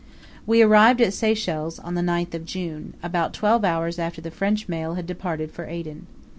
We 0.47 0.63
arrived 0.63 0.99
at 0.99 1.13
Seychelles 1.13 1.77
on 1.77 1.93
the 1.93 2.01
9th 2.01 2.33
of 2.33 2.43
June, 2.47 2.95
about 3.03 3.35
twelve 3.35 3.63
hours 3.63 3.99
after 3.99 4.19
the 4.19 4.31
French 4.31 4.67
mail 4.67 4.95
had 4.95 5.05
departed 5.05 5.51
for 5.51 5.65
Aden. 5.67 6.07